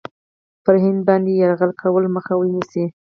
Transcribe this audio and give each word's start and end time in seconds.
پر 0.63 0.75
هند 0.83 0.99
باندي 1.07 1.31
یرغل 1.39 1.71
کولو 1.81 2.07
مخه 2.15 2.33
ونیسي. 2.37 2.83